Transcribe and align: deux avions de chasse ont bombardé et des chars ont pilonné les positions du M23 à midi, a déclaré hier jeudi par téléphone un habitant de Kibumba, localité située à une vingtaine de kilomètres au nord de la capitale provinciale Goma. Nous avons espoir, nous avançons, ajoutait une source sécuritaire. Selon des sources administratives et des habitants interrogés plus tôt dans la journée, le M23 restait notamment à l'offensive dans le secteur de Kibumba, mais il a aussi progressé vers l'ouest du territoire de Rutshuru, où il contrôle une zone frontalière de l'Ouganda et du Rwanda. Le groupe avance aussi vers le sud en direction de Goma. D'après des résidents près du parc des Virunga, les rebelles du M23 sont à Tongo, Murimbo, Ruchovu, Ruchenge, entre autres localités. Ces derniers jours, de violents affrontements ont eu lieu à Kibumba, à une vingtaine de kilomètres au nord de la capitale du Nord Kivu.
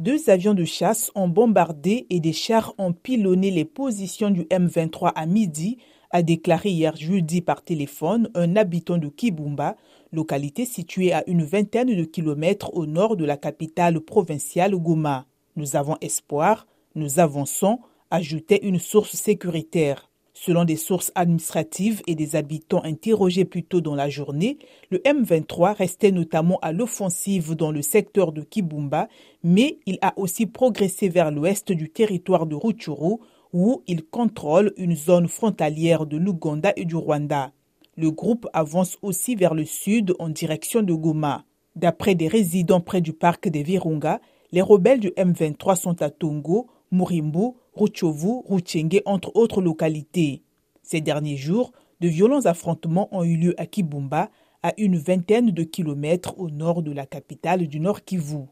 deux 0.00 0.30
avions 0.30 0.54
de 0.54 0.64
chasse 0.64 1.12
ont 1.14 1.28
bombardé 1.28 2.06
et 2.08 2.20
des 2.20 2.32
chars 2.32 2.72
ont 2.78 2.94
pilonné 2.94 3.50
les 3.50 3.66
positions 3.66 4.30
du 4.30 4.44
M23 4.44 5.12
à 5.14 5.26
midi, 5.26 5.76
a 6.10 6.22
déclaré 6.22 6.70
hier 6.70 6.96
jeudi 6.96 7.42
par 7.42 7.62
téléphone 7.62 8.30
un 8.34 8.56
habitant 8.56 8.96
de 8.96 9.08
Kibumba, 9.08 9.76
localité 10.10 10.64
située 10.64 11.12
à 11.12 11.22
une 11.26 11.44
vingtaine 11.44 11.94
de 11.94 12.04
kilomètres 12.04 12.74
au 12.74 12.86
nord 12.86 13.14
de 13.16 13.26
la 13.26 13.36
capitale 13.36 14.00
provinciale 14.00 14.74
Goma. 14.74 15.26
Nous 15.56 15.76
avons 15.76 15.98
espoir, 16.00 16.66
nous 16.94 17.20
avançons, 17.20 17.80
ajoutait 18.10 18.60
une 18.62 18.78
source 18.78 19.14
sécuritaire. 19.14 20.09
Selon 20.42 20.64
des 20.64 20.76
sources 20.76 21.12
administratives 21.16 22.00
et 22.06 22.14
des 22.14 22.34
habitants 22.34 22.82
interrogés 22.82 23.44
plus 23.44 23.62
tôt 23.62 23.82
dans 23.82 23.94
la 23.94 24.08
journée, 24.08 24.58
le 24.88 24.96
M23 25.00 25.76
restait 25.76 26.12
notamment 26.12 26.58
à 26.62 26.72
l'offensive 26.72 27.54
dans 27.54 27.70
le 27.70 27.82
secteur 27.82 28.32
de 28.32 28.40
Kibumba, 28.40 29.08
mais 29.44 29.80
il 29.84 29.98
a 30.00 30.14
aussi 30.18 30.46
progressé 30.46 31.10
vers 31.10 31.30
l'ouest 31.30 31.72
du 31.72 31.90
territoire 31.90 32.46
de 32.46 32.54
Rutshuru, 32.54 33.16
où 33.52 33.82
il 33.86 34.02
contrôle 34.02 34.72
une 34.78 34.96
zone 34.96 35.28
frontalière 35.28 36.06
de 36.06 36.16
l'Ouganda 36.16 36.72
et 36.74 36.86
du 36.86 36.96
Rwanda. 36.96 37.52
Le 37.98 38.10
groupe 38.10 38.48
avance 38.54 38.96
aussi 39.02 39.34
vers 39.34 39.52
le 39.52 39.66
sud 39.66 40.14
en 40.18 40.30
direction 40.30 40.80
de 40.80 40.94
Goma. 40.94 41.44
D'après 41.76 42.14
des 42.14 42.28
résidents 42.28 42.80
près 42.80 43.02
du 43.02 43.12
parc 43.12 43.50
des 43.50 43.62
Virunga, 43.62 44.22
les 44.52 44.62
rebelles 44.62 45.00
du 45.00 45.08
M23 45.08 45.76
sont 45.76 46.00
à 46.00 46.08
Tongo, 46.08 46.66
Murimbo, 46.90 47.58
Ruchovu, 47.74 48.42
Ruchenge, 48.48 49.00
entre 49.04 49.34
autres 49.34 49.62
localités. 49.62 50.42
Ces 50.82 51.00
derniers 51.00 51.36
jours, 51.36 51.72
de 52.00 52.08
violents 52.08 52.46
affrontements 52.46 53.08
ont 53.12 53.24
eu 53.24 53.36
lieu 53.36 53.60
à 53.60 53.66
Kibumba, 53.66 54.30
à 54.62 54.72
une 54.76 54.96
vingtaine 54.96 55.50
de 55.50 55.62
kilomètres 55.62 56.38
au 56.38 56.50
nord 56.50 56.82
de 56.82 56.92
la 56.92 57.06
capitale 57.06 57.66
du 57.66 57.80
Nord 57.80 58.04
Kivu. 58.04 58.46